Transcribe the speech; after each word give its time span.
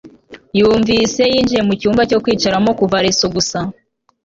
yunvise 0.59 1.21
yinjiye 1.31 1.61
mucyumba 1.67 2.01
cyo 2.09 2.19
kwicaramo 2.23 2.69
kuva 2.79 2.97
leso 3.05 3.25
gusa 3.35 3.57